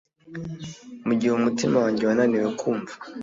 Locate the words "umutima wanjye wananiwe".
1.35-2.47